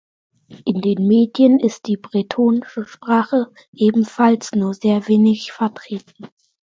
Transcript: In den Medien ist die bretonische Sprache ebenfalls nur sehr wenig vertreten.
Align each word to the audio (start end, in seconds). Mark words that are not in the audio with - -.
In 0.65 0.81
den 0.81 1.05
Medien 1.05 1.59
ist 1.59 1.85
die 1.85 1.95
bretonische 1.97 2.87
Sprache 2.87 3.53
ebenfalls 3.71 4.51
nur 4.53 4.73
sehr 4.73 5.07
wenig 5.07 5.51
vertreten. 5.51 6.27